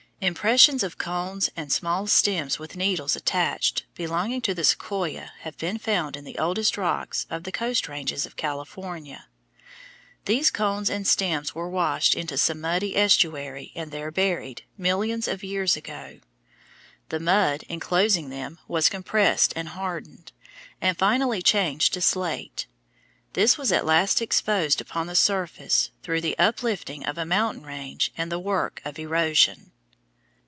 [0.23, 5.79] Impressions of cones and small stems with needles attached belonging to the Sequoia have been
[5.79, 9.25] found in the oldest rocks of the Coast ranges of California.
[10.25, 15.43] These cones and stems were washed into some muddy estuary and there buried, millions of
[15.43, 16.19] years ago.
[17.09, 20.33] The mud inclosing them was compressed and hardened,
[20.79, 22.67] and finally changed to slate.
[23.33, 28.11] This was at last exposed upon the surface through the uplifting of a mountain range
[28.15, 29.71] and the work of erosion.